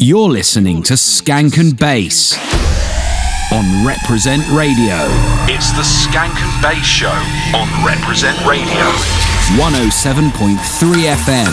[0.00, 2.38] You're listening to Skank and Bass
[3.52, 4.94] on Reprezent Radio.
[5.50, 7.08] It's the Skank and Bass Show
[7.52, 8.78] on Reprezent Radio.
[9.58, 11.50] 107.3 FM.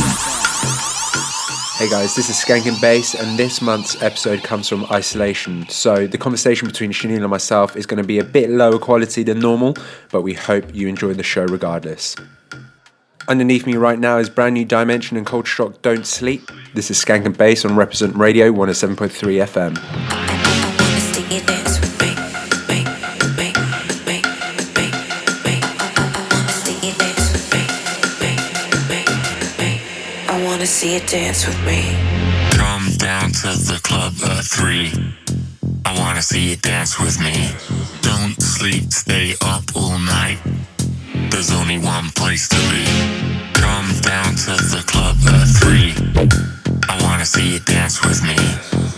[1.79, 5.67] Hey guys, this is Skank and Bass, and this month's episode comes from isolation.
[5.67, 9.23] So the conversation between Shaneil and myself is going to be a bit lower quality
[9.23, 9.75] than normal,
[10.11, 12.15] but we hope you enjoy the show regardless.
[13.27, 16.51] Underneath me right now is brand new Dimension and Culture Shock Don't Sleep.
[16.75, 19.77] This is Skank and Bass on Reprezent Radio 107.3 FM.
[30.27, 31.95] I wanna see you dance with me.
[32.57, 34.91] Come down to the club at three.
[35.83, 37.49] I wanna see you dance with me.
[38.01, 40.37] Don't sleep, stay up all night.
[41.35, 42.85] There's only one place to be.
[43.59, 45.91] Come down to the club at three.
[46.87, 48.37] I wanna see you dance with me.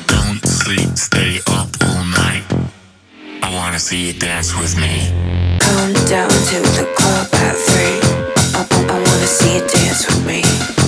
[0.05, 2.44] Don't sleep, stay up all night.
[3.41, 5.10] I wanna see you dance with me.
[5.62, 8.02] Come down to the club at three.
[8.54, 10.87] I, I, I wanna see you dance with me.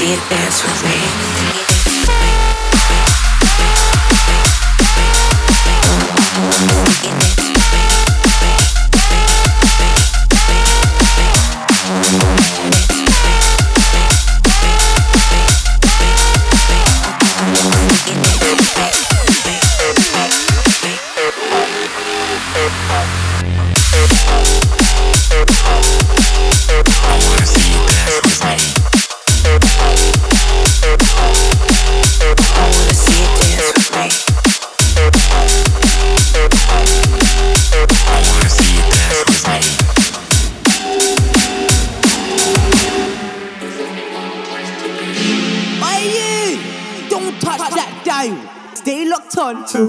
[0.05, 1.34] see you dance with me.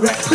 [0.04, 0.35] Locked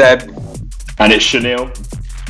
[0.00, 0.22] Seb.
[0.98, 1.68] And it's Shaneil.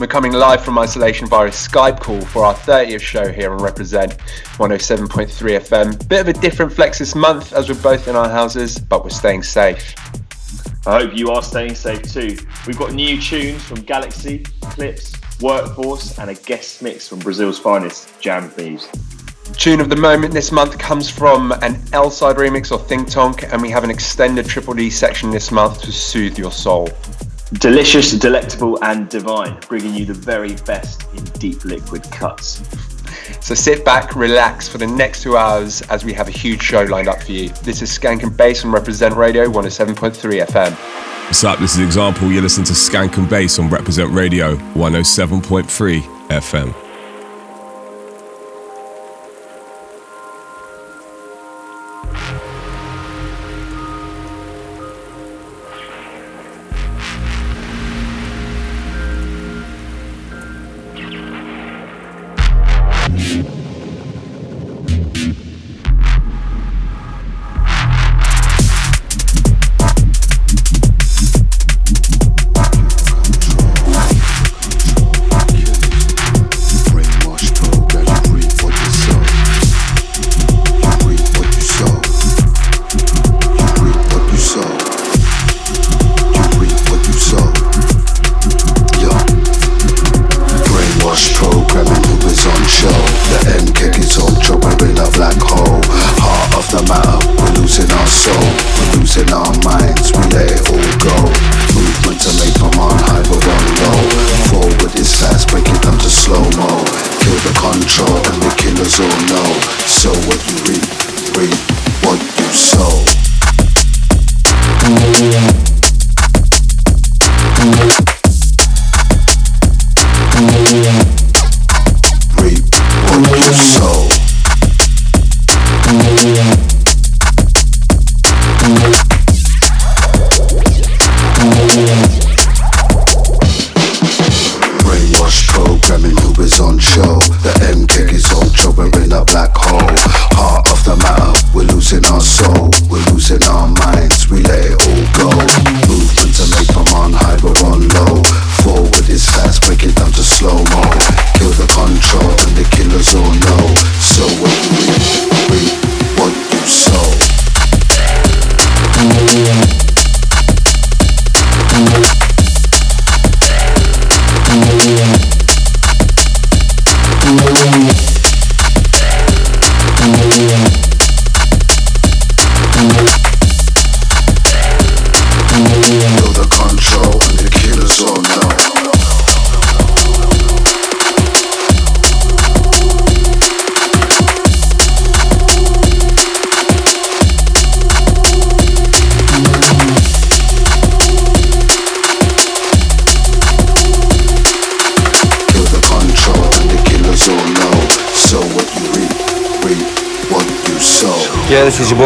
[0.01, 3.63] We're coming live from isolation via a Skype call for our 30th show here on
[3.63, 4.19] Reprezent
[4.59, 6.09] 107.3 FM.
[6.09, 9.11] Bit of a different flex this month as we're both in our houses, but we're
[9.11, 9.95] staying safe.
[10.85, 12.37] I hope you are staying safe too.
[12.67, 14.43] We've got new tunes from GLXY,
[14.73, 18.89] Clipz, Workforce, and a guest mix from Brazil's finest, Jam Thieves.
[19.57, 23.63] Tune of the moment this month comes from an L-Side remix of Think Tonk, and
[23.63, 26.89] we have an extended Triple D section this month to soothe your soul.
[27.55, 32.63] Delicious, delectable, and divine, bringing you the very best in deep liquid cuts.
[33.41, 36.83] So sit back, relax for the next two hours as we have a huge show
[36.83, 37.49] lined up for you.
[37.65, 40.73] This is Skank and Bass on Reprezent Radio 107.3 FM.
[41.27, 41.59] What's up?
[41.59, 42.31] This is Example.
[42.31, 46.90] You're listening to Skank and Bass on Reprezent Radio 107.3 FM.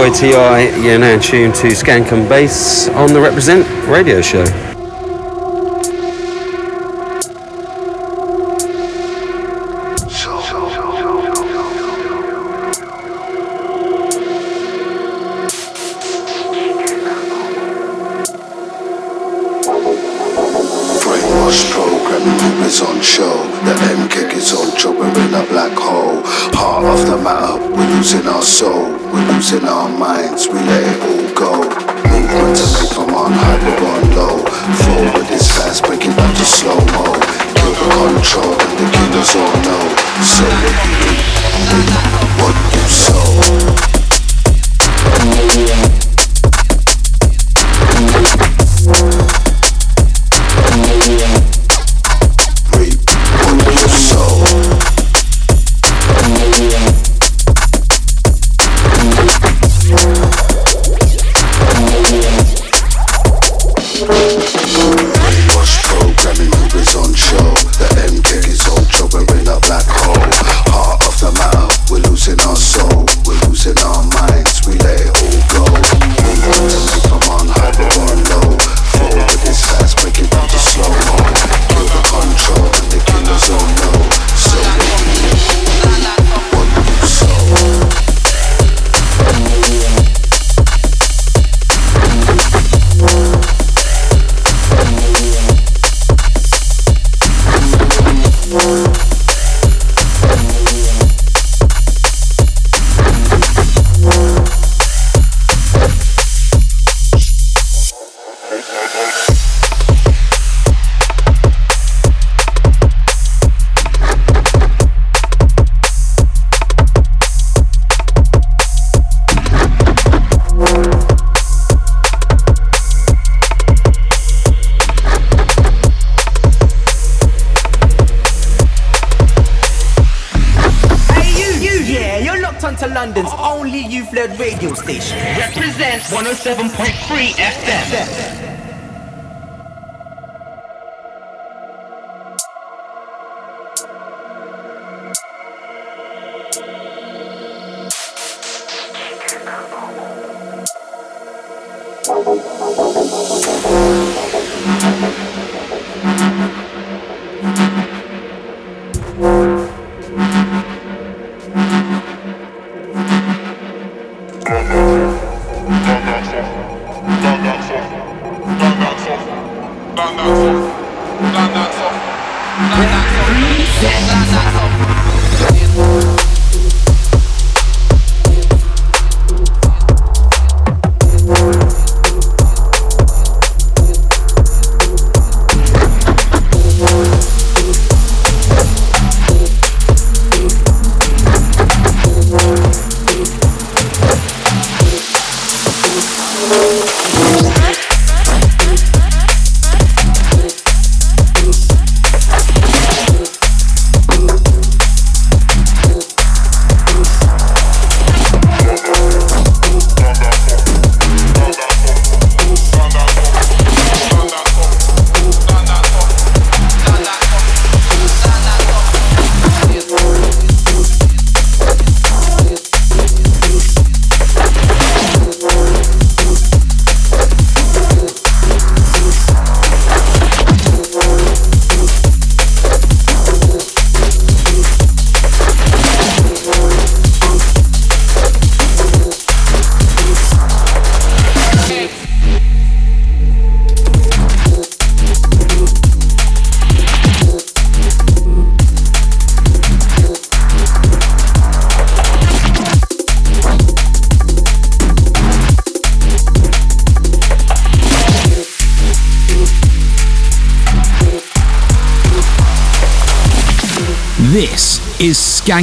[0.04, 0.84] Boy T.I.
[0.84, 4.63] You're now tuned to Skank and Bass on the Reprezent radio show.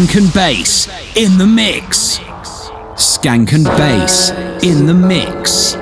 [0.02, 2.18] Skank and Bass in the mix.
[2.96, 4.32] Skank and Bass
[4.64, 5.76] in the mix.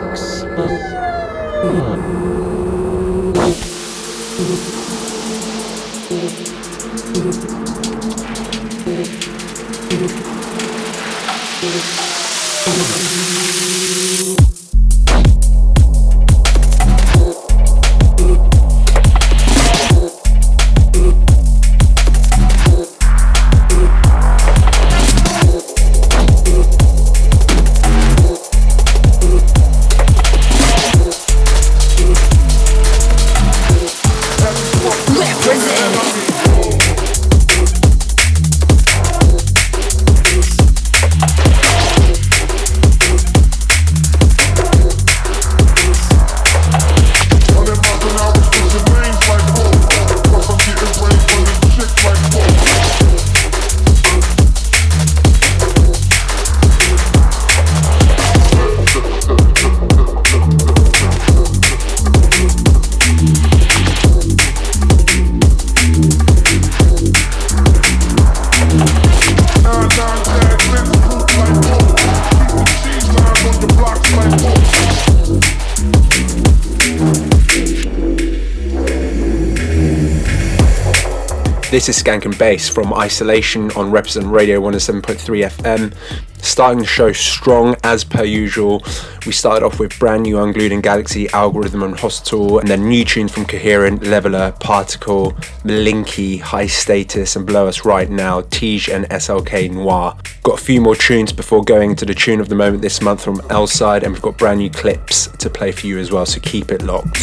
[82.00, 85.94] Skank and Bass from Isolation on Reprezent Radio 107.3 FM.
[86.41, 88.82] Starting the show strong as per usual.
[89.25, 93.03] We started off with brand new Unglued and GLXY, Algorithm and Hospital, and then new
[93.03, 95.34] tunes from Koherent, Levela, Particle,
[95.65, 100.18] Melinki, High Status, and Blow Us Right Now, Teej and SLK Noire.
[100.44, 103.22] Got a few more tunes before going to the tune of the moment this month
[103.22, 106.39] from L-Side, and we've got brand new Clipz to play for you as well, so
[106.39, 107.18] keep it locked.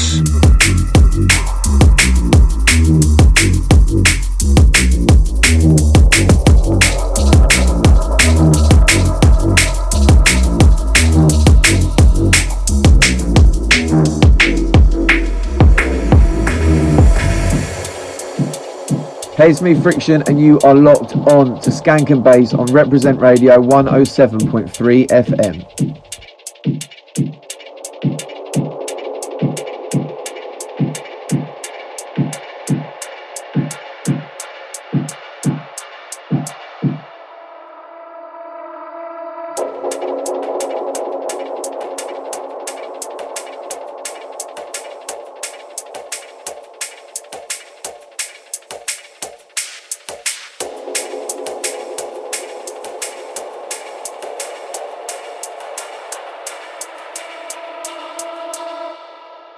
[19.49, 23.63] It's me, Friction, and you are locked on to Skank and Bass on Reprezent Radio
[23.63, 26.06] 107.3 FM.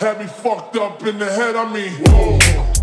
[0.09, 1.55] had me fucked up in the head.
[1.55, 2.78] I mean, whoa.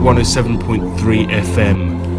[0.00, 2.09] 107.3 FM.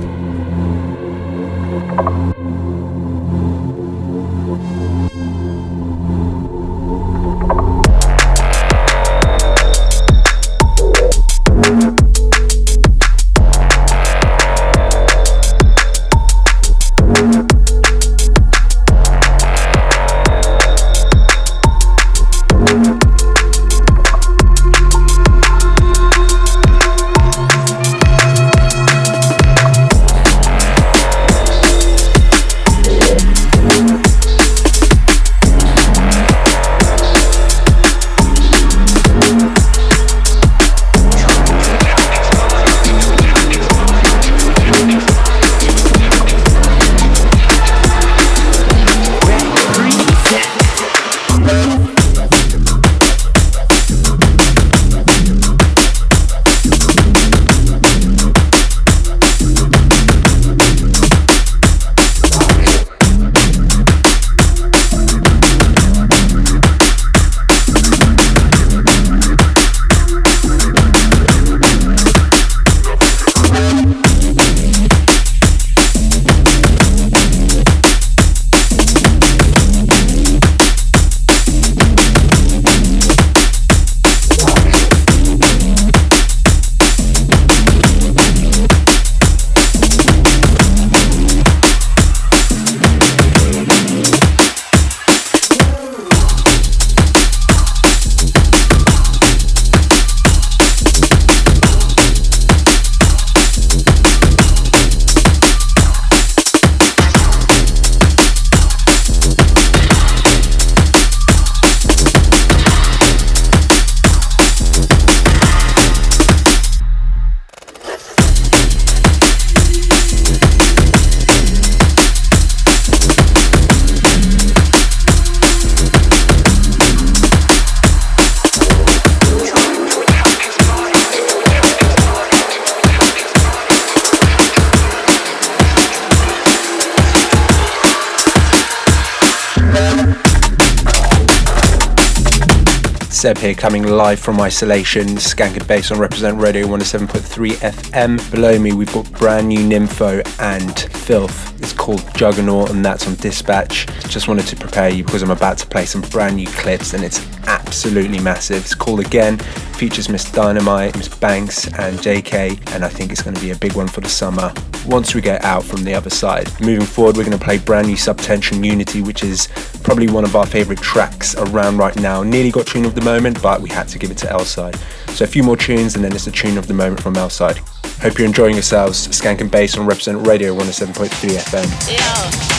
[143.42, 145.08] Here, coming live from isolation.
[145.16, 148.30] Skank and Bass on Reprezent Radio 107.3 FM.
[148.30, 151.51] Below me, we've got brand new Nymfo and Phith.
[151.62, 153.86] It's called Juggernaut, and that's on Dispatch.
[154.10, 157.04] Just wanted to prepare you because I'm about to play some brand new Clipz, and
[157.04, 158.64] it's absolutely massive.
[158.64, 163.36] It's called Again, features Ms Dynamite, Miss Banks, and JK, and I think it's going
[163.36, 164.52] to be a big one for the summer
[164.86, 166.50] once we get out from the other side.
[166.60, 169.48] Moving forward, we're going to play brand new Subtension Unity, which is
[169.84, 172.24] probably one of our favorite tracks around right now.
[172.24, 174.76] Nearly got tune of the moment, but we had to give it to L-Side.
[175.10, 177.60] So a few more tunes, and then it's a tune of the moment from L-Side.
[178.02, 179.08] Hope you're enjoying yourselves.
[179.10, 181.51] Skank and Bass on Reprezent Radio 107.3 FM.
[181.52, 181.60] Yo,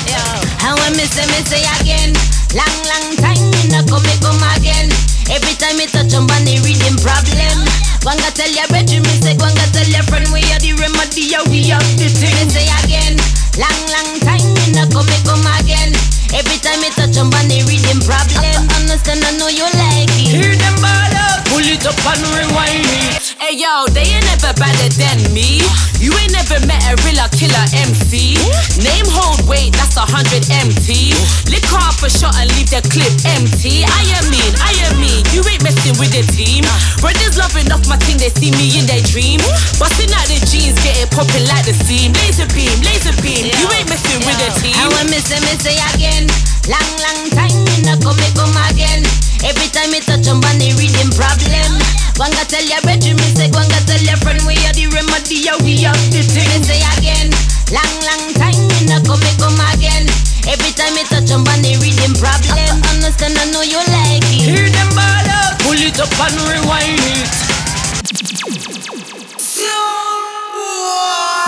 [0.05, 0.21] yo.
[0.61, 2.13] How I miss it, miss it again.
[2.53, 4.93] Long, long time, you know, come, me come again.
[5.33, 7.65] Every time me touch on body reading problem.
[8.05, 11.41] Wanga tell your bedroom, me say, Wanga tell your friend, we are the remedy, yeah,
[11.49, 12.37] we have the thing.
[12.37, 13.17] Me say again.
[13.57, 15.97] Long, long time, you know, come, me come again.
[16.37, 18.45] Every time me touch on body reading problem.
[18.45, 20.37] I understand, I know you like it.
[20.37, 23.22] Hear them ball up, pull it up and rewind it.
[23.43, 25.59] Hey yo, they ain't never better than me.
[25.99, 28.39] You ain't never met a real killer MC.
[28.79, 31.11] Name hold weight, that's a hundred MT.
[31.51, 33.83] Lick off a shot and leave the clip empty.
[33.83, 35.27] I am mean, I am mean.
[35.35, 36.63] You ain't messing with the team.
[37.03, 39.43] Brothers loving off my thing, they see me in their dream.
[39.75, 42.15] Busting out the jeans, get it popping like the steam.
[42.23, 43.51] Laser beam, laser beam.
[43.59, 44.79] You ain't messing with the team.
[44.79, 46.31] I want miss it, miss again.
[46.71, 49.03] Long, long time, you know, come, me come again.
[49.43, 51.73] Every time me touch on body reading problem.
[52.15, 55.59] Wanga tell your bedroom, me say, Wanga tell your friend, we are the remedy, yeah,
[55.67, 56.47] we have the thing.
[56.47, 57.29] Me say again,
[57.75, 60.07] long, long time, you know, come, me come again.
[60.47, 62.79] Every time me touch on body reading problem.
[62.95, 64.47] Understand, I know you like it.
[64.47, 67.33] Hear them ball up, pull it up and rewind it.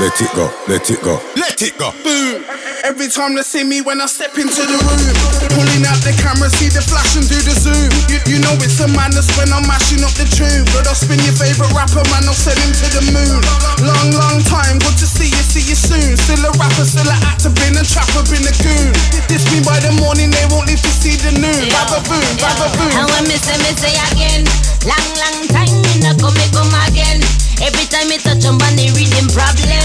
[0.02, 1.22] Let it go, let it go.
[1.38, 1.94] Let it go.
[2.02, 2.42] Boom.
[2.82, 5.14] Every time they see me when I step into the room,
[5.54, 7.86] pulling out the camera, see the flash and do the zoom.
[8.10, 10.66] You, you know it's a madness when I'm mashing up the tune.
[10.74, 13.38] But I'll spin your favorite rapper, man, I'll send him to the moon.
[13.86, 16.18] Long, long time, good to see you, see you soon.
[16.18, 18.90] Still a rapper, still a actor, been a trapper, been a goon.
[19.30, 21.70] This me by the morning, they won't live to see the noon.
[21.70, 22.90] Rabba boom, rabba boom.
[22.98, 24.42] I want miss it, miss it again.
[24.90, 27.22] Long, long time, you know, come, me come again.
[27.62, 29.83] Every time me touch on body reading problem.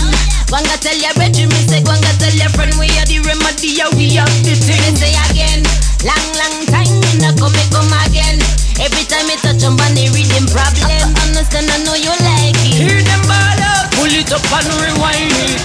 [0.50, 3.90] Wanga tell your bedroom, me say, Wanga tell your friend, we are the remedy, yeah,
[3.94, 4.80] we have the thing.
[4.82, 5.62] Me say again,
[6.08, 8.40] long, long time, you know, come, me come again.
[8.82, 10.88] Every time me touch on body reading problem.
[10.90, 12.80] I understand, I know you like it.
[12.82, 15.62] Hear them ball up, pull it up and rewind it.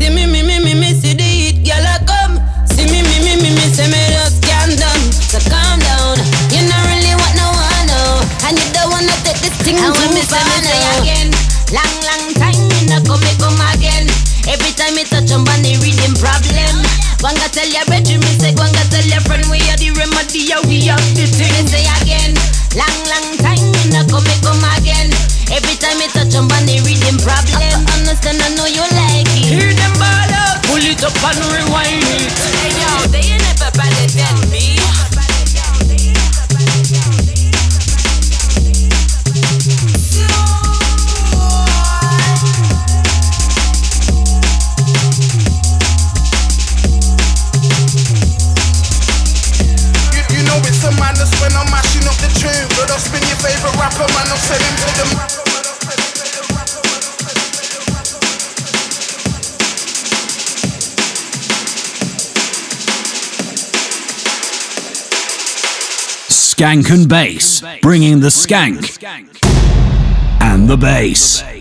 [0.00, 2.34] See me, me, me, me, me, see the hit, girl, I come.
[2.66, 5.00] See me, me, me, me, me, say me just calm down.
[5.30, 6.16] So calm down.
[6.50, 8.02] You not really want no one, no.
[8.48, 11.28] And you don't wanna take this thing And too when me far, say say again.
[11.70, 12.29] Long, long
[12.90, 14.10] you come, me come again.
[14.50, 16.74] Every time me touch on body reading problem.
[17.22, 20.60] Wanga tell your bedroom, me say, Wanga tell your friend, we are the remedy, yeah,
[20.66, 21.52] we have the thing.
[21.54, 22.34] Me say again,
[22.74, 25.12] long, long time, you know, come, me come again.
[25.54, 27.78] Every time me touch on body reading problem.
[27.94, 29.46] Understand, I know you like it.
[29.46, 32.32] Hear them ball up, pull it up and rewind it.
[32.58, 33.70] Hey yo, they ain't never
[66.60, 68.98] Skank and Bass, bringing the skank
[70.42, 71.59] and the bass.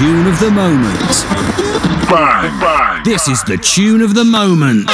[0.00, 1.10] Tune of the moment.
[2.08, 3.04] Bang, bang.
[3.04, 4.88] This is the tune of the moment.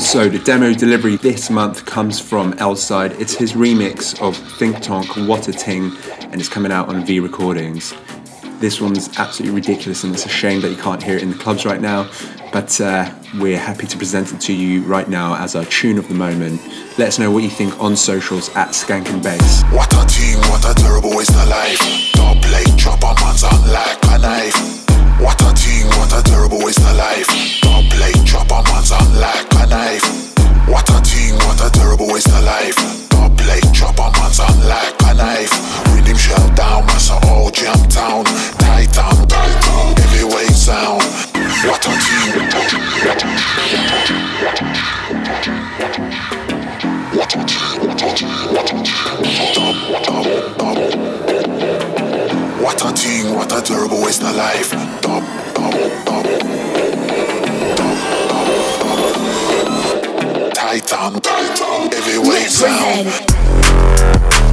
[0.00, 3.20] So the demo delivery this month comes from L-Side.
[3.20, 7.18] It's his remix of Think Tonk What a Ting and it's coming out on V
[7.18, 7.92] Recordings.
[8.60, 11.36] This one's absolutely ridiculous and it's a shame that you can't hear it in the
[11.36, 12.08] clubs right now.
[12.52, 16.08] But uh, we're happy to present it to you right now as our tune of
[16.08, 16.60] the moment.
[16.98, 19.62] Let us know what you think on socials at Skank and Bass.
[19.70, 21.78] What a team, what a terrible waste of life.
[22.14, 24.56] Top plate, chop a man's on like a knife.
[25.20, 27.26] What a team, what a terrible waste of life.
[27.60, 30.06] Top plate, chop a man's on like a knife.
[30.66, 32.76] What a team, what a terrible waste of life.
[33.10, 35.52] Top plate, chop a man's on like a knife.
[35.94, 38.24] Rhythm shell down, mass a old jam town.
[38.56, 39.28] Tight down,
[39.96, 41.37] heavyweight sound.
[60.88, 61.22] Top.
[61.22, 64.47] Titan, heavyweight sound.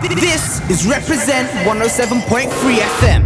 [0.00, 3.22] This is Reprezent 107.3 FM.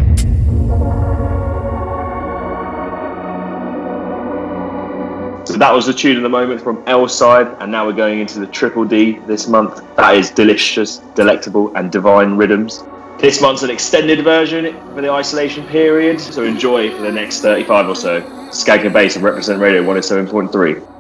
[5.47, 8.41] So that was the tune of the moment from L-Side, and now we're going into
[8.41, 9.85] the triple D this month.
[9.95, 12.83] That is delicious, delectable, and divine rhythms.
[13.19, 17.89] This month's an extended version for the isolation period, so enjoy for the next 35
[17.89, 18.17] or so.
[18.17, 20.94] And Bass and Reprezent Radio 107.3.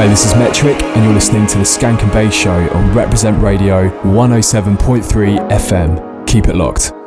[0.00, 3.38] Hi, this is Metric, and you're listening to the Skank and Bass Show on Reprezent
[3.42, 6.26] Radio 107.3 FM.
[6.26, 6.99] Keep it locked.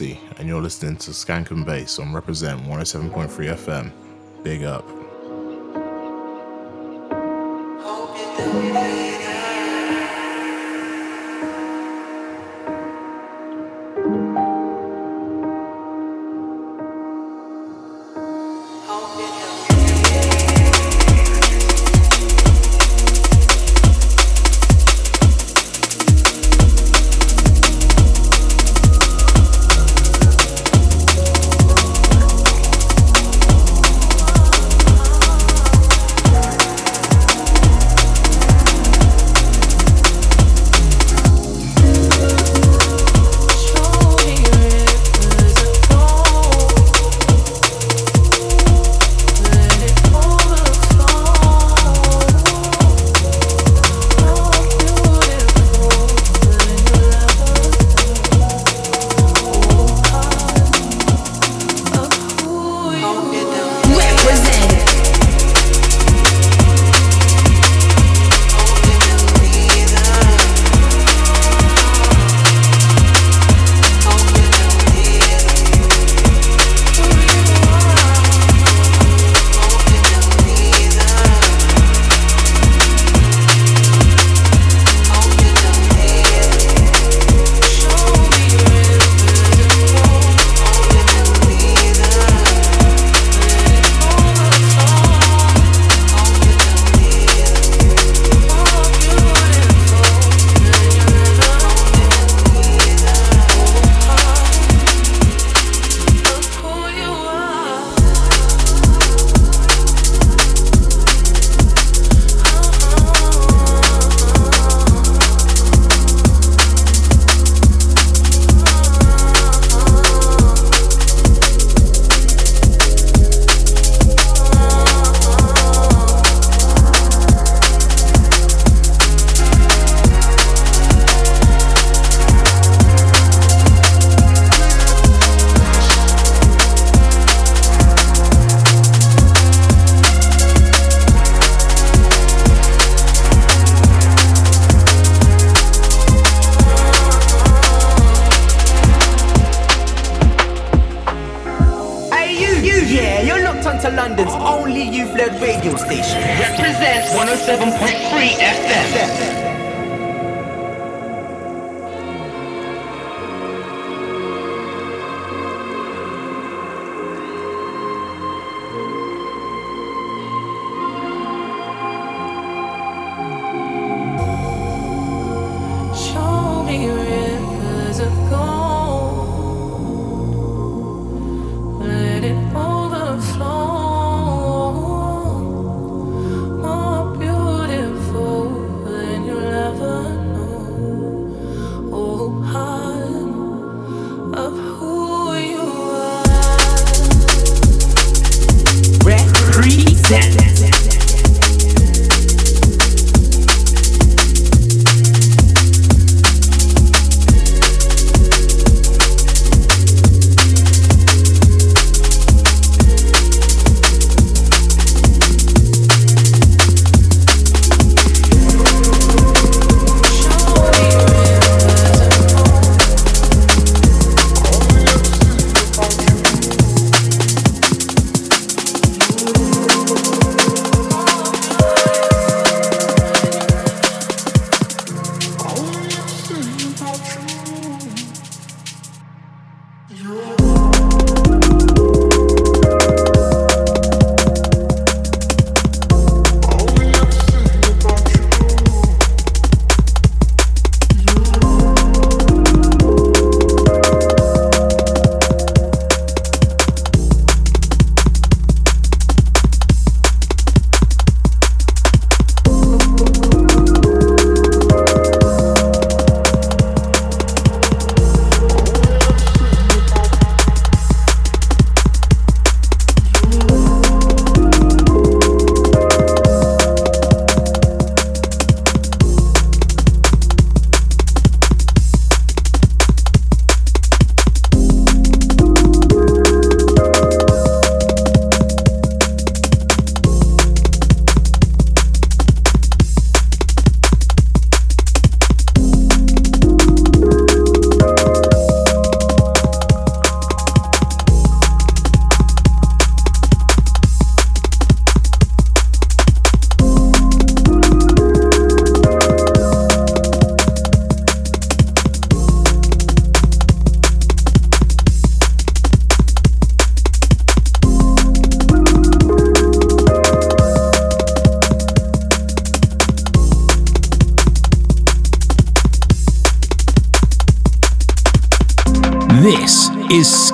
[0.00, 3.92] And you're listening to Skank and Bass on Reprezent 107.3 FM.
[4.42, 4.91] Big up.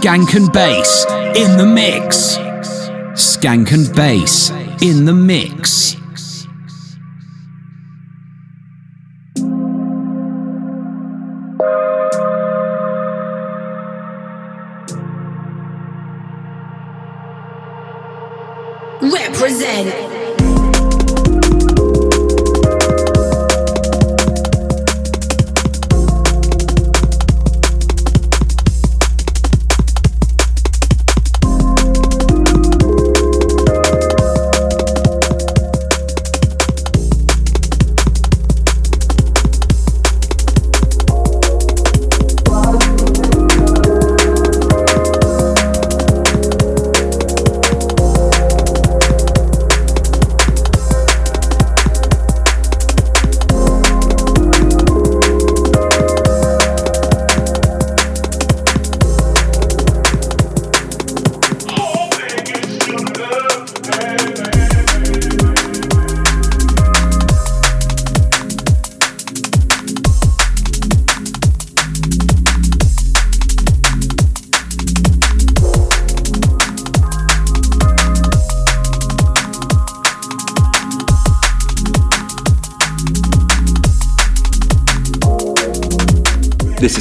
[0.01, 2.37] Skank and Bass in the mix.
[3.19, 5.68] Skank and Bass in the mix.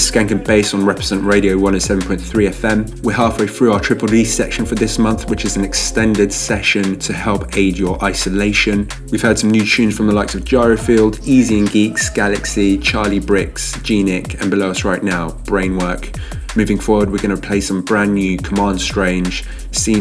[0.07, 3.03] Skank and Bass on Reprezent Radio 107.3 FM.
[3.03, 6.97] We're halfway through our Triple D section for this month, which is an extended session
[6.99, 8.87] to help aid your isolation.
[9.11, 13.19] We've heard some new tunes from the likes of Gyrofield, Easy and Geeks, GLXY, Charli
[13.19, 16.17] Brix, Genic, and below us right now, Brainwork.
[16.55, 19.43] Moving forward, we're going to play some brand new Command Strange,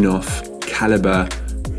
[0.07, 1.29] Off, Calibre,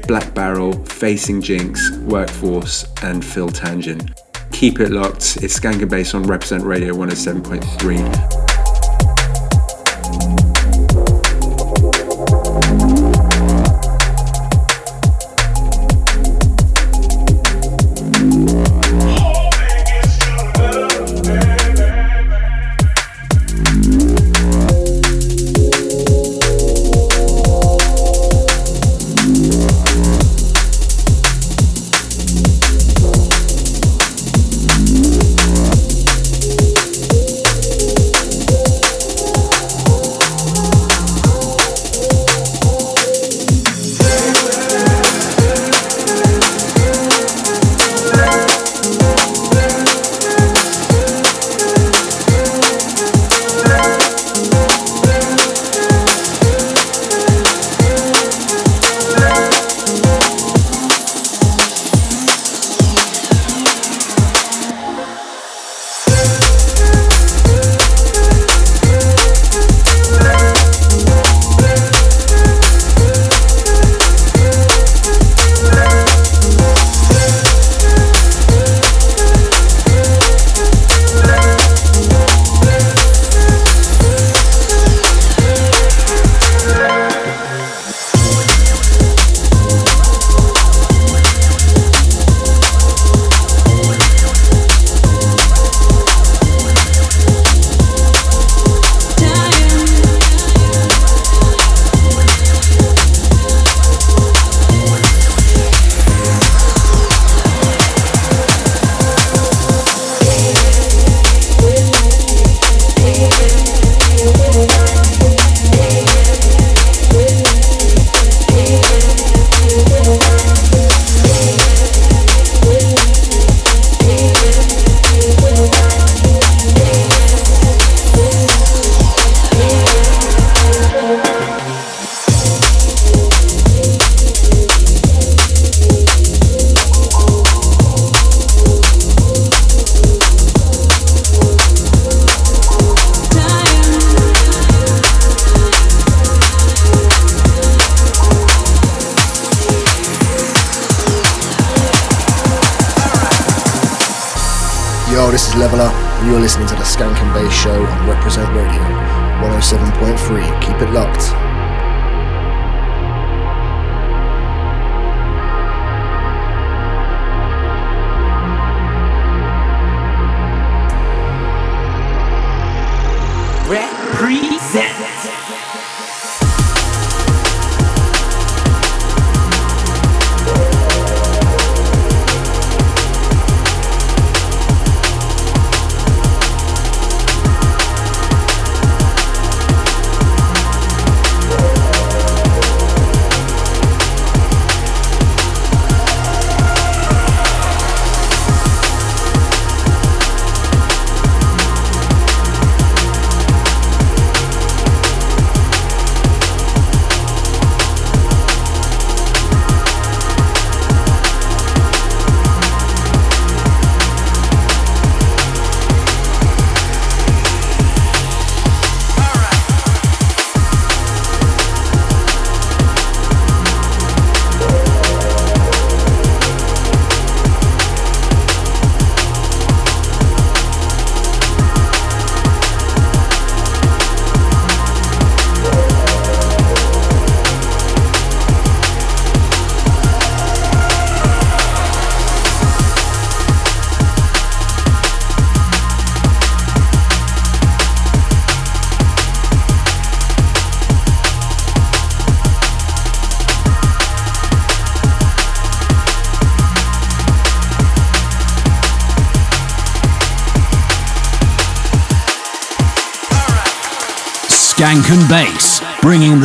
[0.05, 4.26] Black Barrel, Facing Jinx, Workforce, and Phil Tangent.
[4.57, 5.37] Keep it locked.
[5.43, 8.36] It's Skank and Bass on Reprezent Radio 107.3.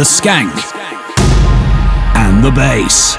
[0.02, 0.50] the skank
[2.16, 3.14] and the bass.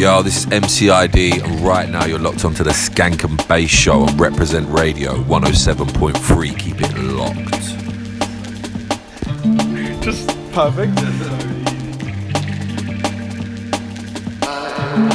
[0.00, 4.04] Yo, this is MCID, and right now you're locked onto the Skank and Bass Show
[4.04, 6.58] on Reprezent Radio 107.3.
[6.58, 7.60] Keep it locked.
[10.02, 10.98] Just perfect.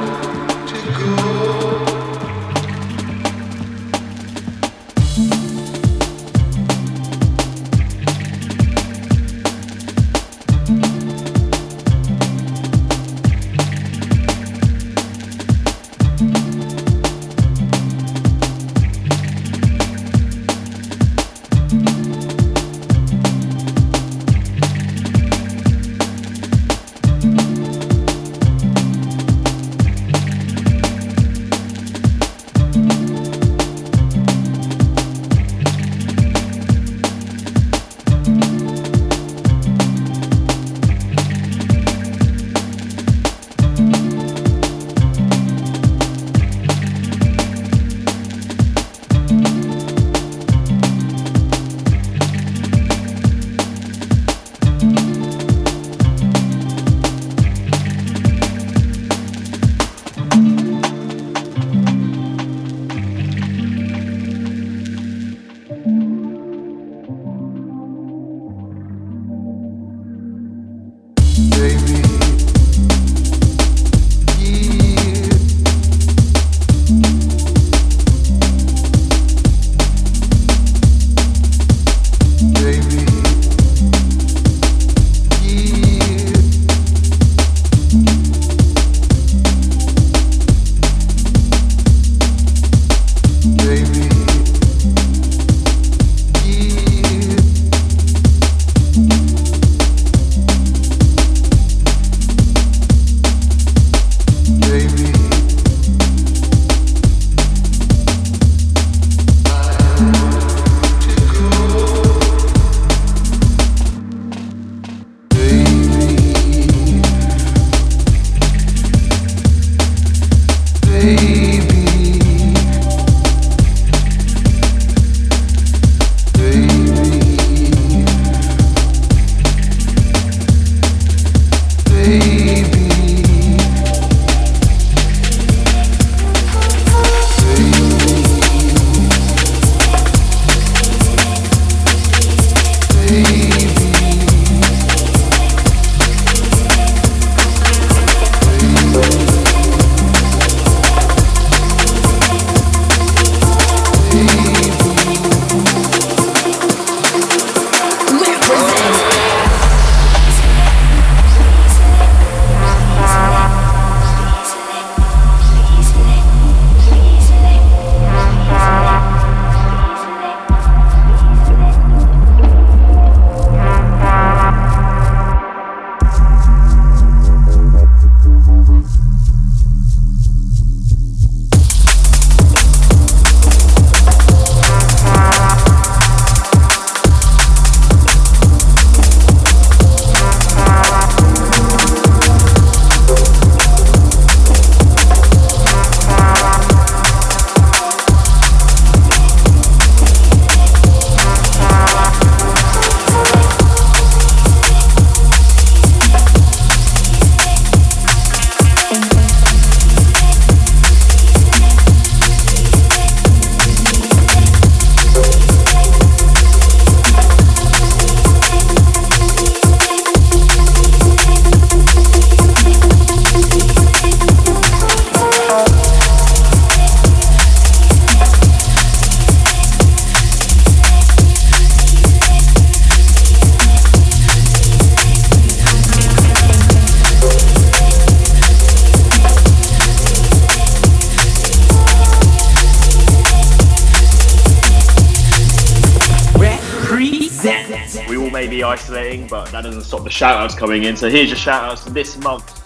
[249.26, 250.96] but that doesn't stop the shout outs coming in.
[250.96, 252.64] So here's your shout outs for this month.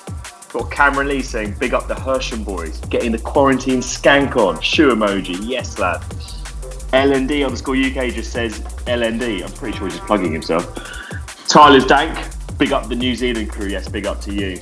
[0.52, 4.60] Got Cameron Lee saying, big up the Hersham boys, getting the quarantine skank on.
[4.62, 6.02] Shoe emoji, yes, lad.
[6.92, 9.44] LND underscore UK just says LND.
[9.44, 10.76] I'm pretty sure he's just plugging himself.
[11.48, 12.18] Tyler's Dank,
[12.58, 13.68] big up the New Zealand crew.
[13.68, 14.60] Yes, big up to you.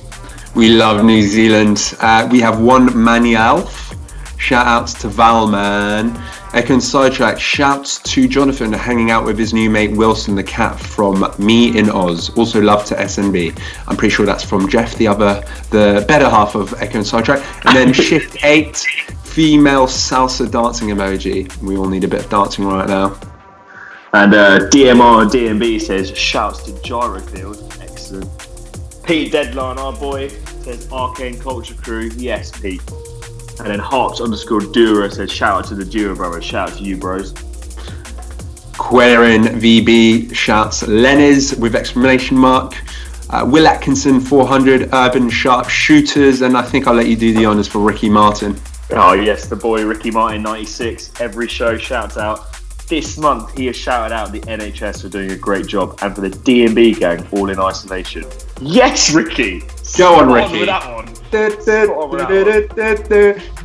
[0.54, 1.94] We love New Zealand.
[1.98, 3.90] Uh, we have one Manny Alf
[4.40, 6.18] Shout outs to Valman.
[6.52, 7.38] Echo and Sidetrack.
[7.38, 11.88] Shouts to Jonathan hanging out with his new mate Wilson the cat from Me in
[11.90, 12.36] Oz.
[12.36, 13.56] Also love to SNB.
[13.86, 17.44] I'm pretty sure that's from Jeff, the other, the better half of Echo and Sidetrack.
[17.66, 18.76] And then Shift 8,
[19.22, 21.56] female salsa dancing emoji.
[21.62, 23.18] We all need a bit of dancing right now.
[24.12, 27.80] And uh, DMR DMB says, shouts to Gyrofield.
[27.80, 28.28] Excellent.
[29.04, 30.28] Pete Deadline, our boy,
[30.62, 32.10] says Arcane Culture Crew.
[32.16, 32.82] Yes, Pete.
[33.60, 36.44] And then Harps underscore Dura says, shout out to the Dura brothers.
[36.44, 37.32] Shout out to you, bros.
[38.78, 42.74] Querin VB shouts Lenniz with exclamation mark.
[43.28, 47.44] Uh, Will Atkinson 400 Urban Sharp Shooters, and I think I'll let you do the
[47.44, 48.58] honours for Ricky Martin.
[48.90, 51.20] Oh, yes, the boy Ricky Martin 96.
[51.20, 52.46] Every show shouts out.
[52.88, 56.22] This month, he has shouted out the NHS for doing a great job and for
[56.22, 58.24] the DMB gang, all in isolation.
[58.60, 59.60] Yes, Ricky!
[59.96, 60.58] Go on, Spot Ricky.
[60.60, 61.06] with that one.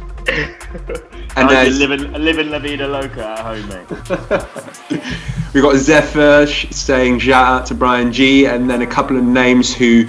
[1.37, 3.87] And And there's- living, living La Vida Loca at home, mate.
[5.53, 9.23] We've got Zephyr sh- saying shout out to Brian G, and then a couple of
[9.23, 10.05] names who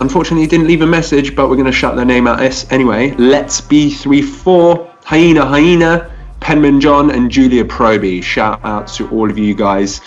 [0.00, 3.10] unfortunately didn't leave a message, but we're going to shout their name out es- anyway.
[3.18, 8.22] Let's Be three four Hyena Hyena, Penman John, and Julia Proby.
[8.22, 10.00] Shout out to all of you guys.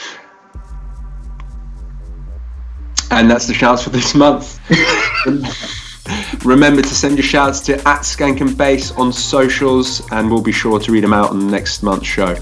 [3.11, 4.59] And that's the shouts for this month.
[6.45, 10.51] Remember to send your shouts to at Skank and Bass on socials, and we'll be
[10.51, 12.35] sure to read them out on next month's show.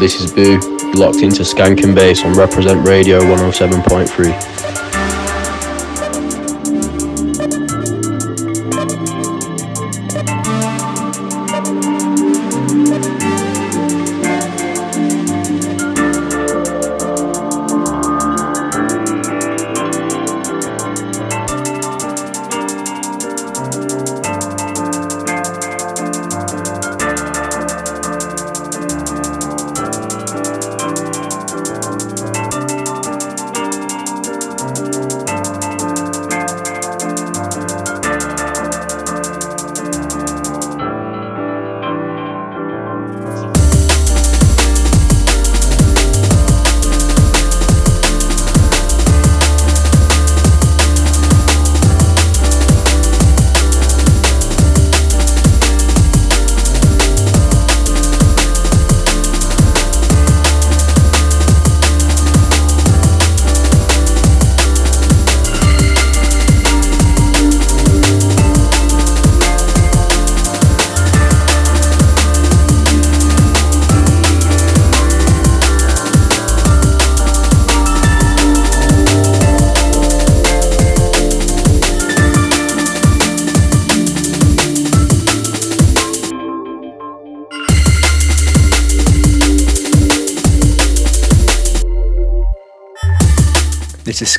[0.00, 0.58] This is Boo,
[0.94, 4.59] locked into Skank and Bass on Reprezent Radio 107.3.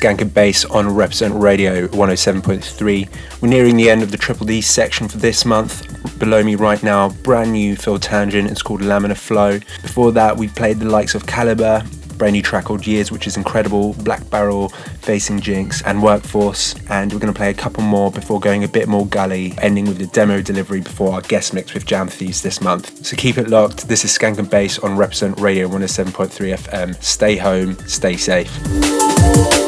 [0.02, 3.40] Skank and Bass on Reprezent Radio 107.3.
[3.40, 6.18] We're nearing the end of the Triple D section for this month.
[6.18, 8.50] Below me right now, brand new Phil Tangent.
[8.50, 9.60] It's called Laminar Flow.
[9.80, 11.86] Before that, we played the likes of Calibre,
[12.18, 16.74] brand new track called Years, which is incredible, Black Barrel, Facing Jinx, and Workforce.
[16.90, 19.84] And we're going to play a couple more before going a bit more gully, ending
[19.86, 23.06] with the demo delivery before our guest mix with Jam Thieves this month.
[23.06, 23.86] So keep it locked.
[23.86, 27.00] This is Skank and Bass on Reprezent Radio 107.3 FM.
[27.00, 29.61] Stay home, stay safe.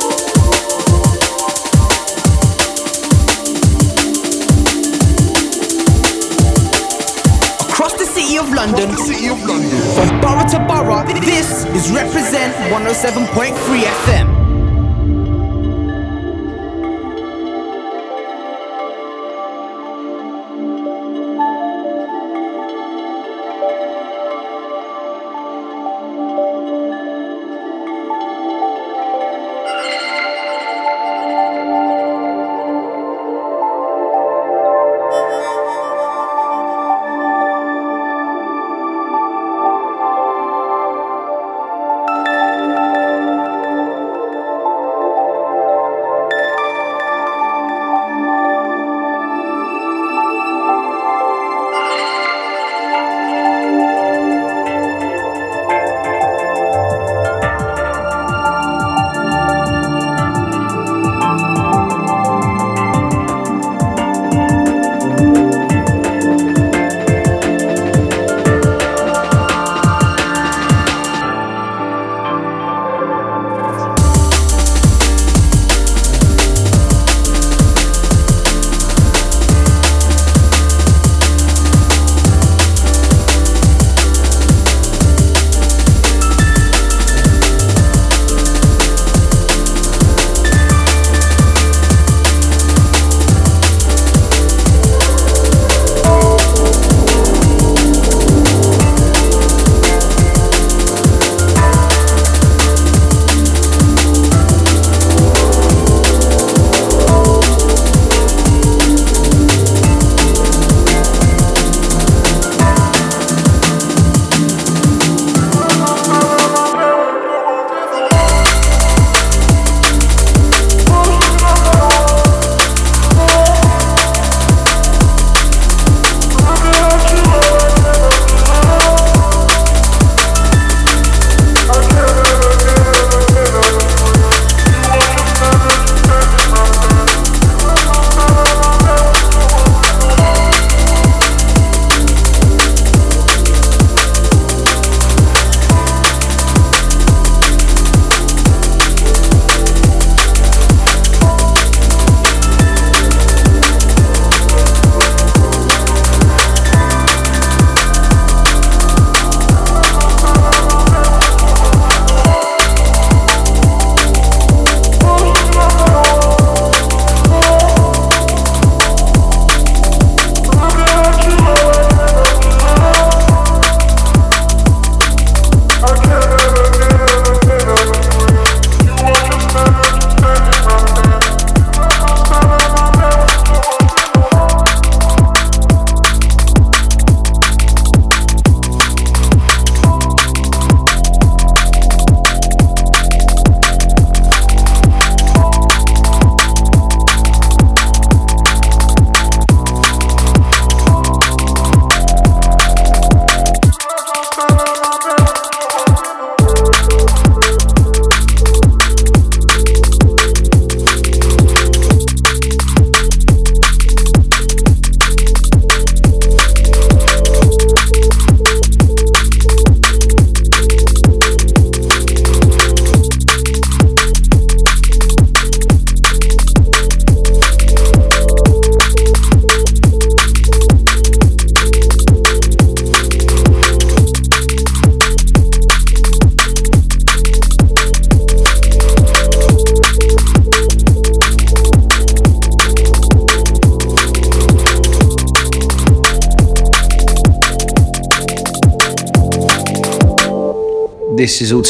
[8.65, 13.85] The city of London, from borough to borough, this is Reprezent 107.3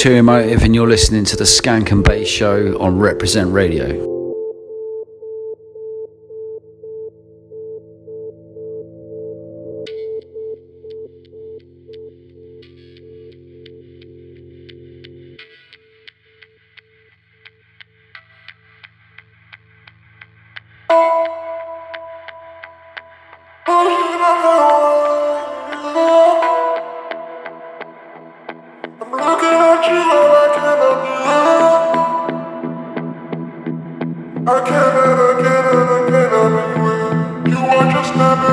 [0.04, 4.13] Ulterior Motive, and you're listening to the Skank and Bass Show on Reprezent Radio.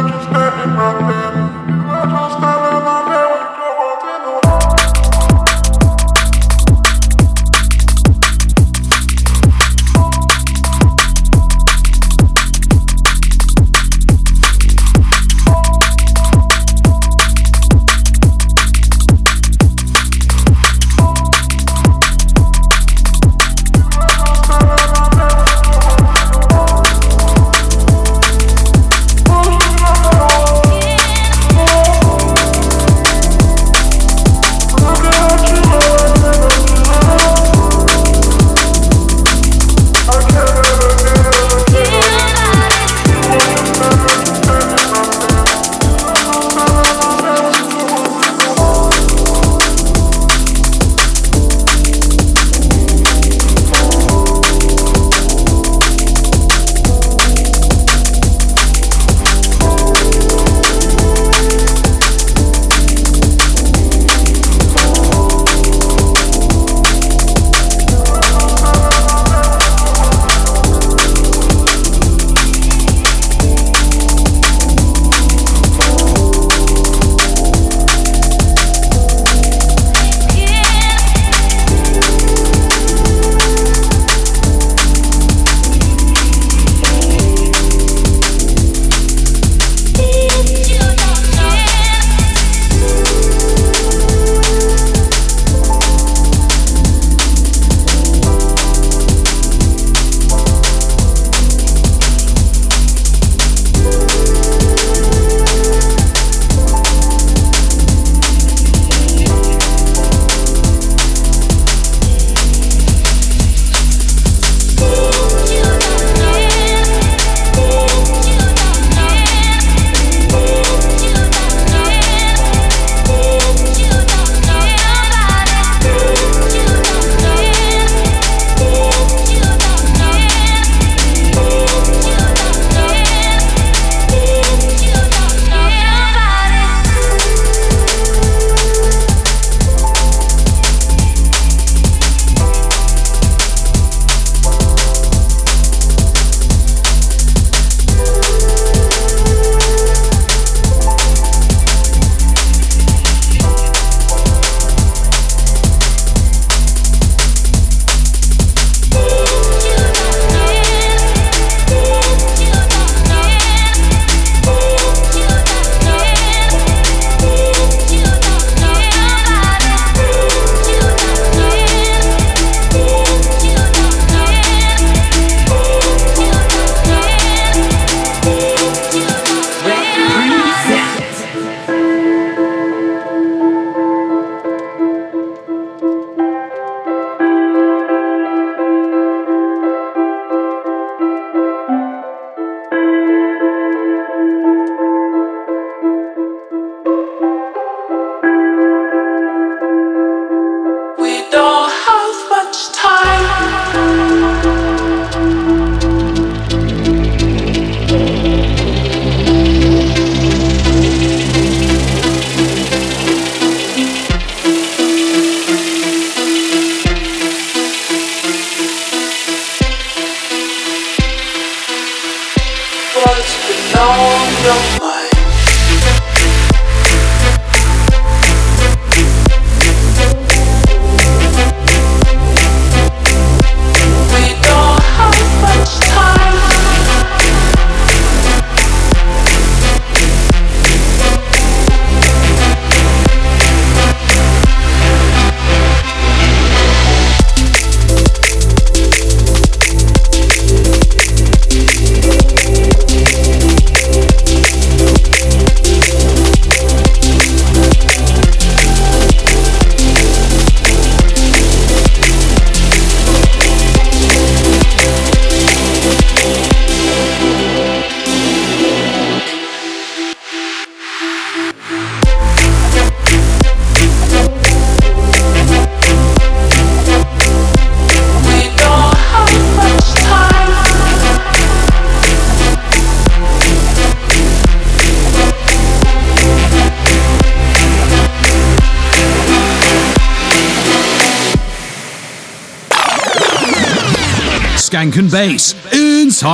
[0.08, 0.41] just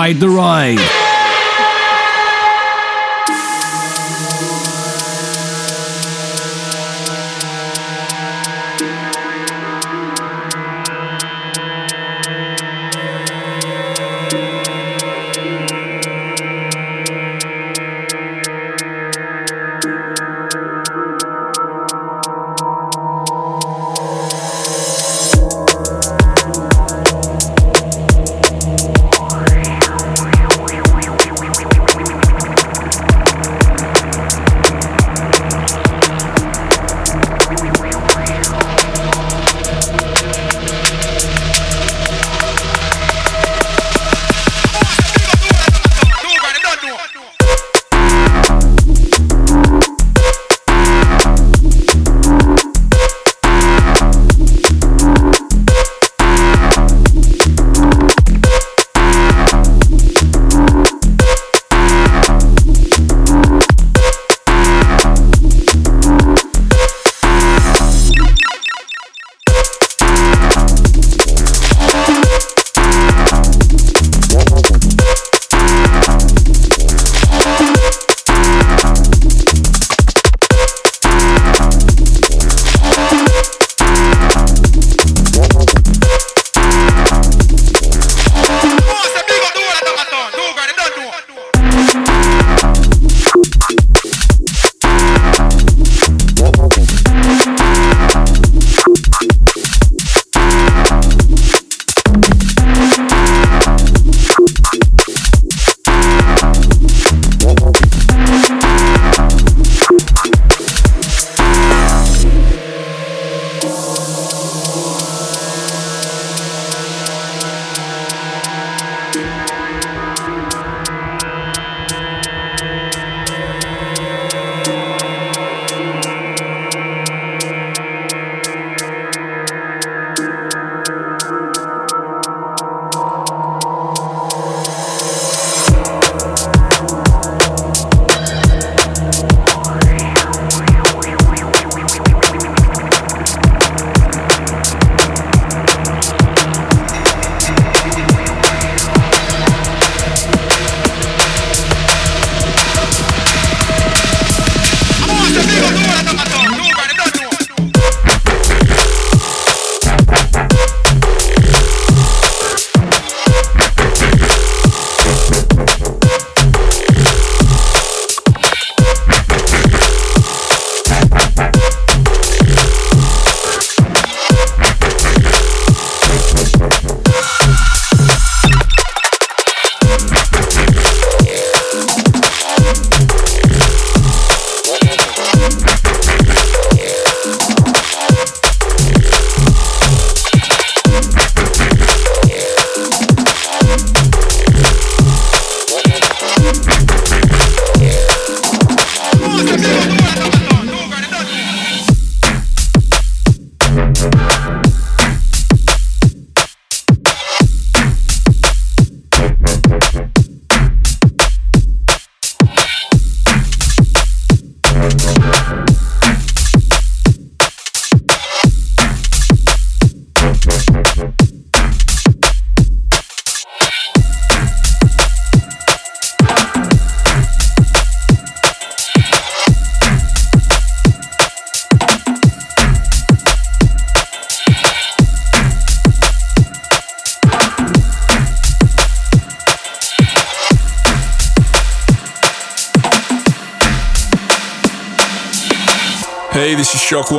[0.07, 0.96] inside the ride.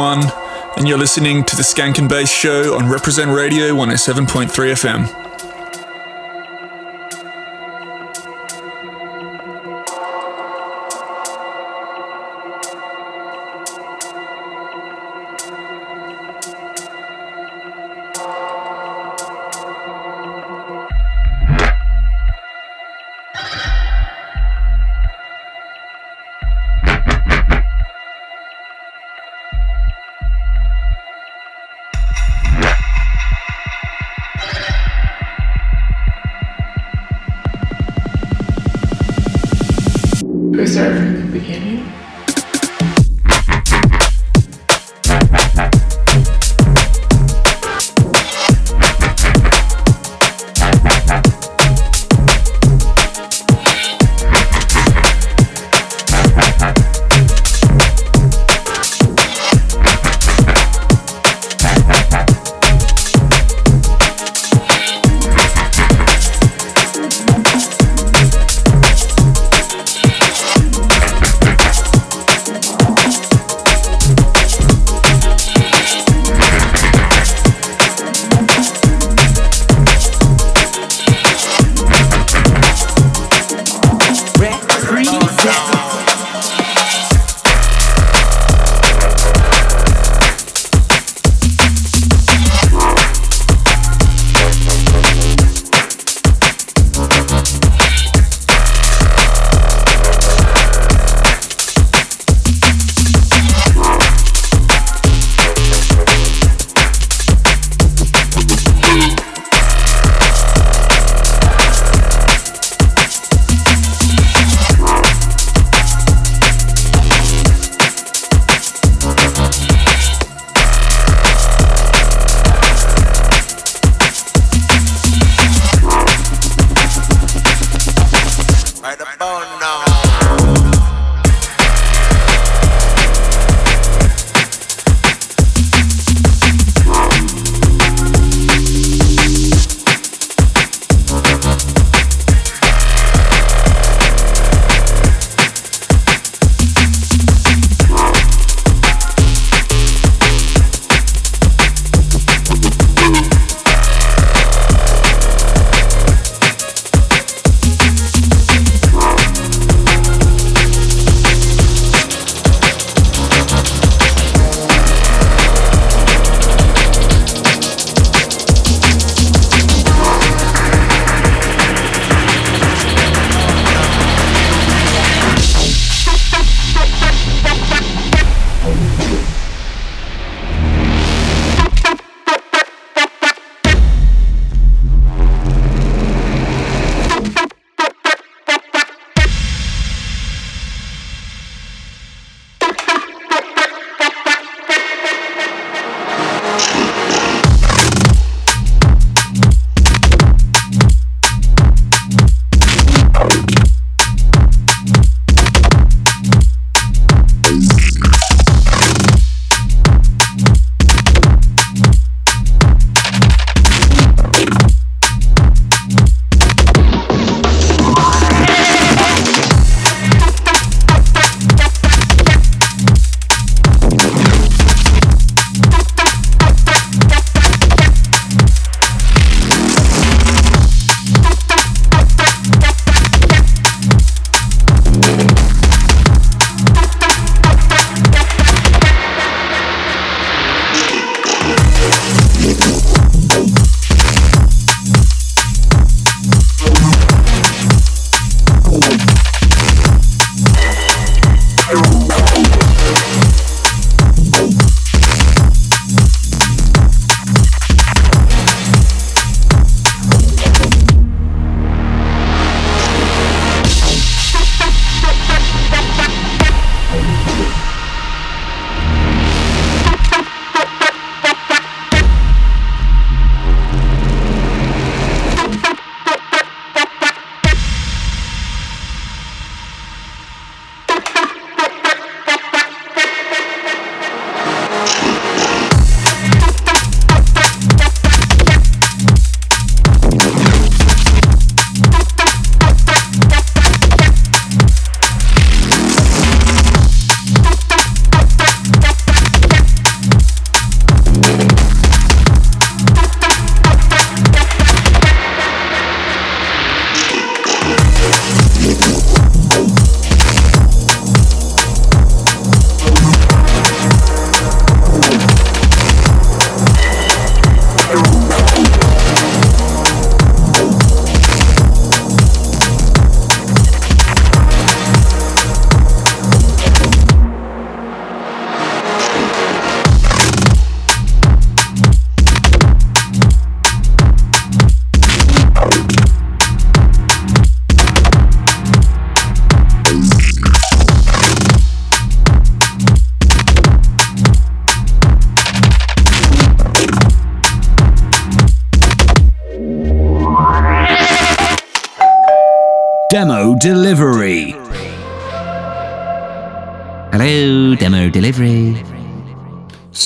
[0.00, 5.27] And you're listening to the Skank and Bass Show on Reprezent Radio 107.3 FM.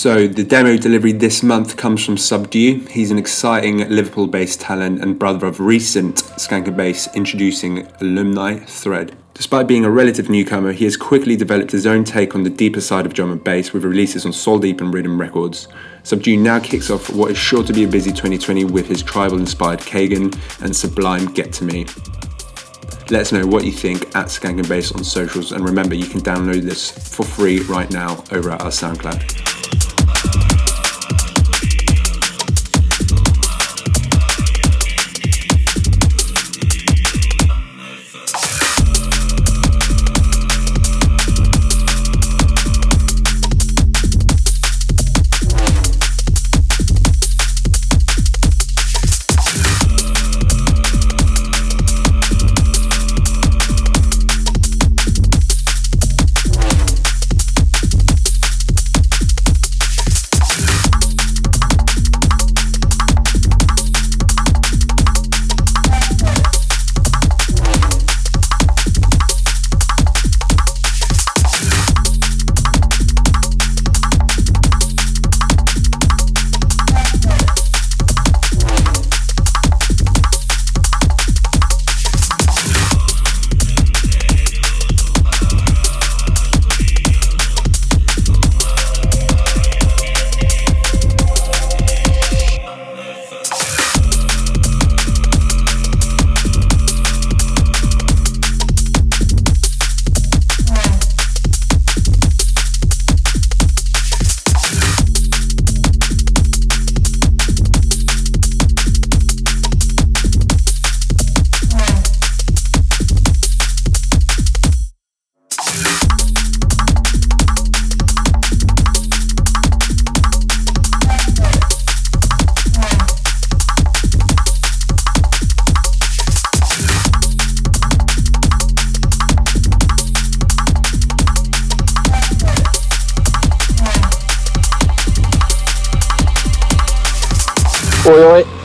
[0.03, 2.89] So, the demo delivery this month comes from Subdue.
[2.91, 8.59] He's an exciting Liverpool based talent and brother of recent Skank and Bass introducing alumni
[8.59, 9.16] Thread.
[9.35, 12.81] Despite being a relative newcomer, he has quickly developed his own take on the deeper
[12.81, 15.69] side of drum and bass with releases on Soul Deep and Rhythm Records.
[16.03, 19.39] Subdue now kicks off what is sure to be a busy 2020 with his tribal
[19.39, 21.87] inspired Khagan and Sublime Get to Me.
[23.11, 26.07] Let us know what you think at Skank and Bass on socials, and remember you
[26.07, 29.52] can download this for free right now over at our SoundCloud.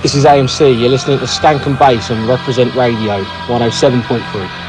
[0.08, 0.80] This is AMC.
[0.80, 4.67] You're listening to Skank and Bass on Reprezent Radio 107.3.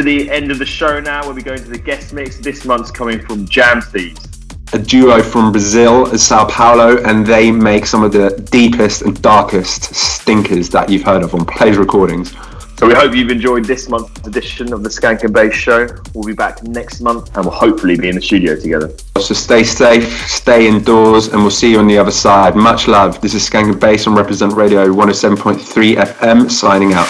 [0.00, 1.22] to the end of the show now.
[1.24, 2.38] We'll be going to the guest mix.
[2.38, 4.26] This month's coming from Jam Thieves.
[4.72, 9.94] a duo from Brazil, Sao Paulo, and they make some of the deepest and darkest
[9.94, 12.32] stinkers that you've heard of on Plays Recordings.
[12.78, 15.86] So we hope you've enjoyed this month's edition of the Skank and Bass Show.
[16.14, 18.90] We'll be back next month and we'll hopefully be in the studio together.
[19.18, 22.56] So stay safe, stay indoors, and we'll see you on the other side.
[22.56, 23.20] Much love.
[23.20, 27.08] This is Skank and Bass on Reprezent Radio 107.3 FM, signing out.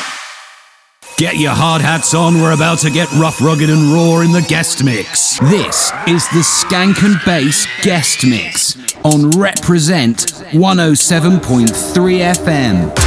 [1.20, 4.40] Get your hard hats on, we're about to get rough, rugged, and raw in the
[4.40, 5.38] guest mix.
[5.40, 8.74] This is the Skank and Bass guest mix
[9.04, 12.99] on Reprezent 107.3 FM.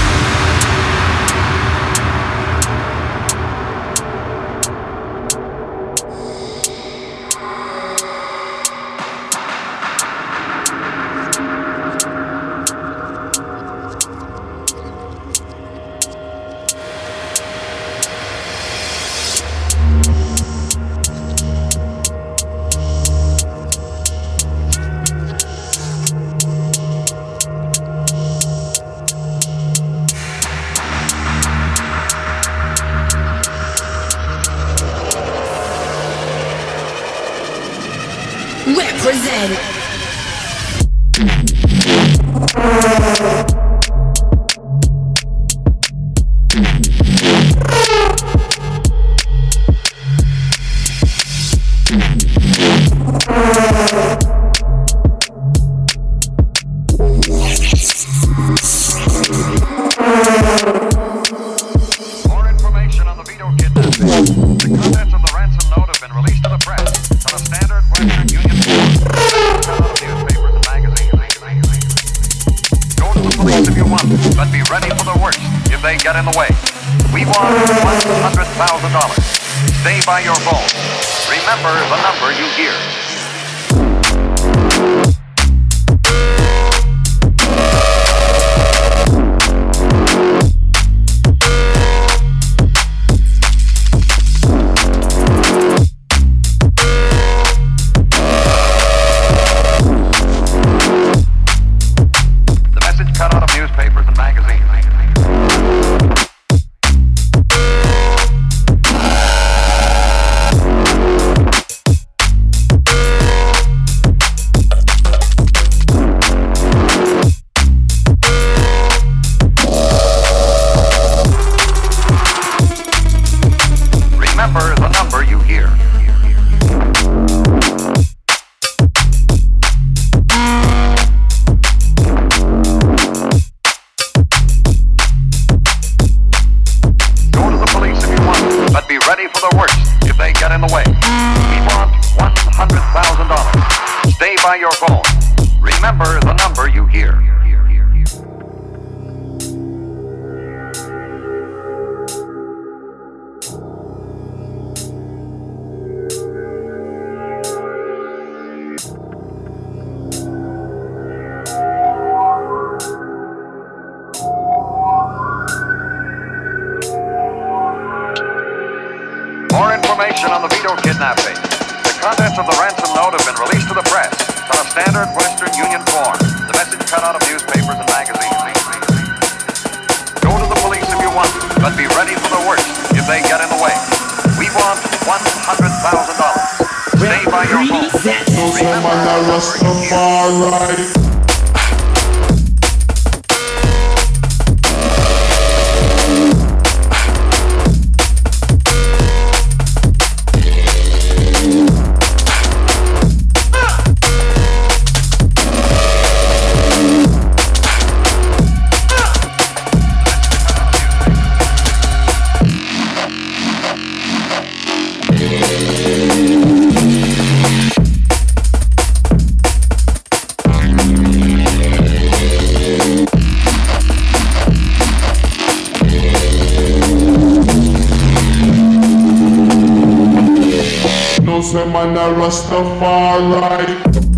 [231.33, 234.12] No say man a Rastafari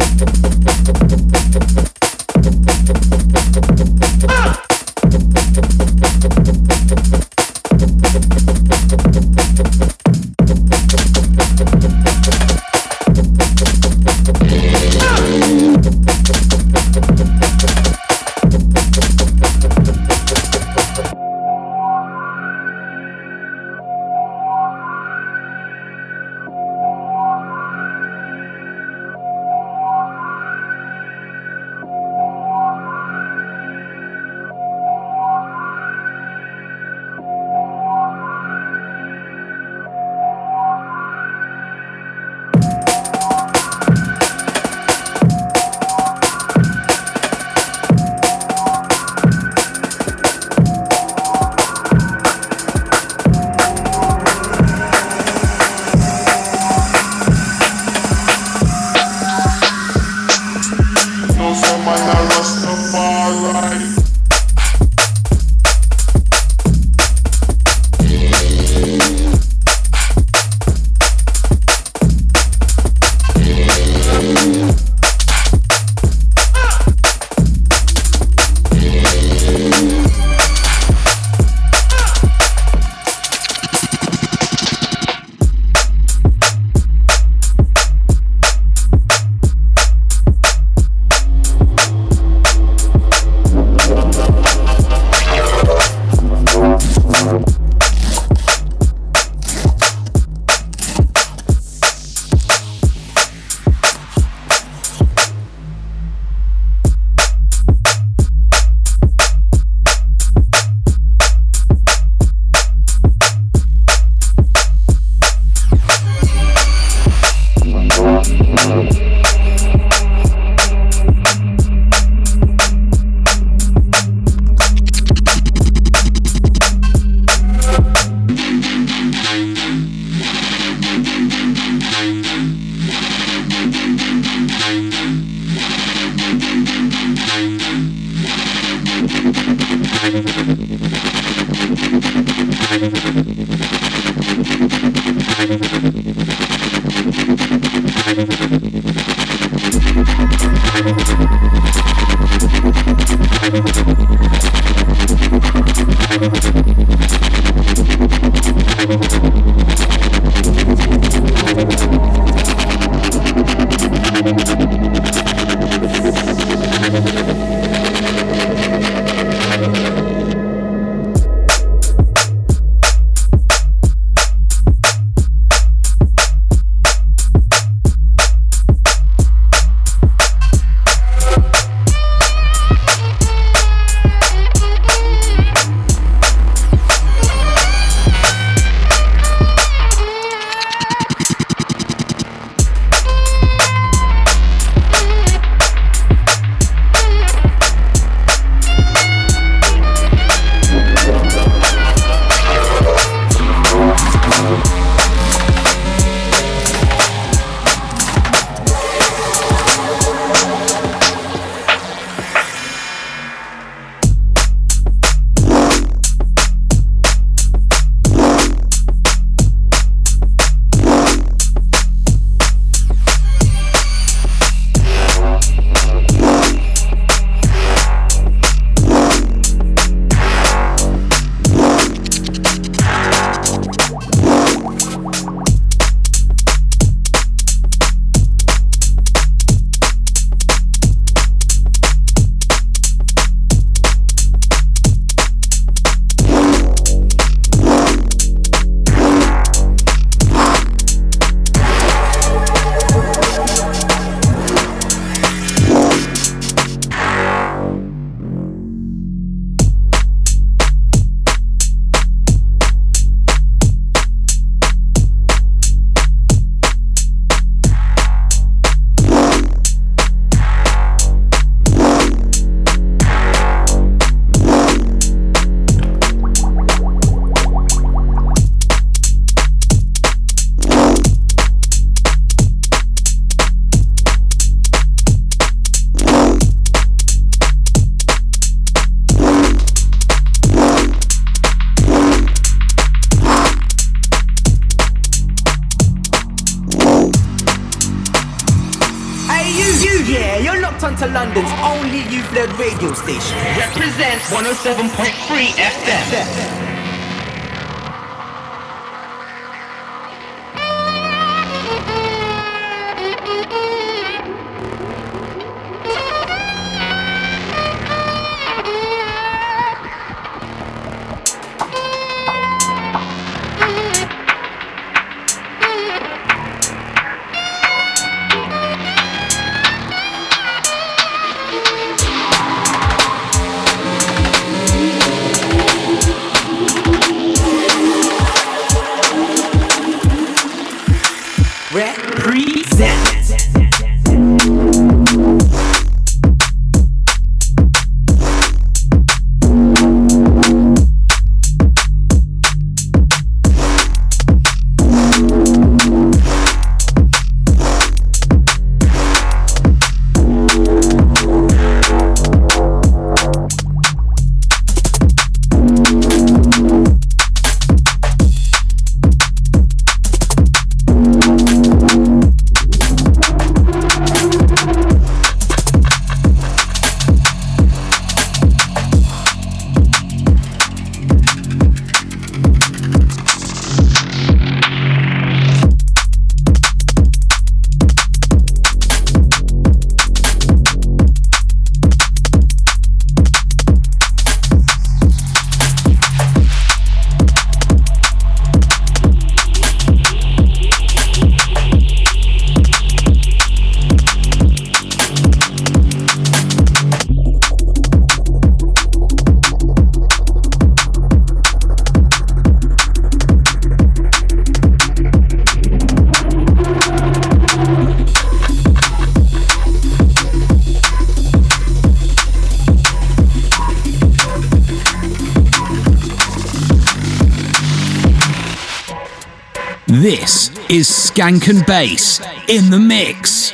[431.15, 432.19] Skank and Bass
[432.49, 433.53] in the mix.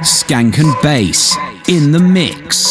[0.00, 1.36] Skank and Bass
[1.68, 2.67] in the mix.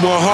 [0.00, 0.31] more want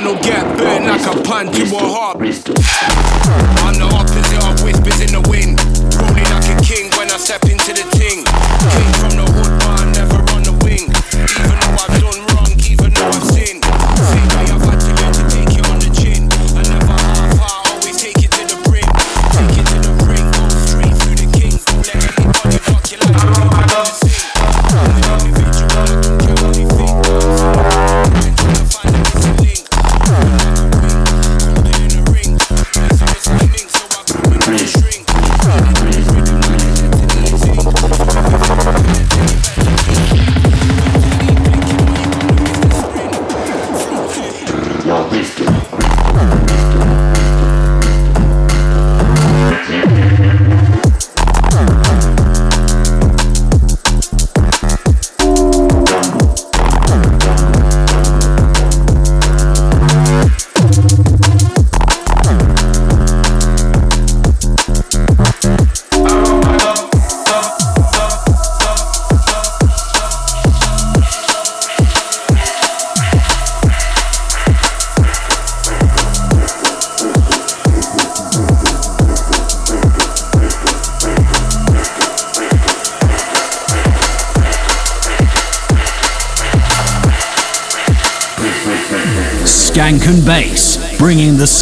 [0.00, 2.16] mind get burned like a punch to a heart.
[2.18, 5.67] I'm the opposite of whispers in the wind.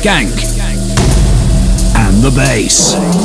[0.06, 0.30] Skank
[1.96, 3.15] and the bass.